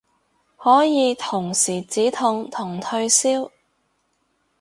[0.57, 3.51] 可以同時止痛同退燒